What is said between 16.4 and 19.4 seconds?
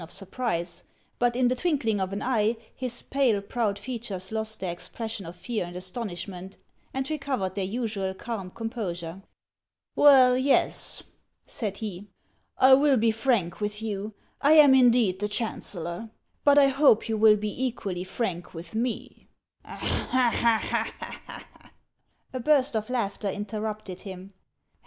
But I hope you will be equally frank with me."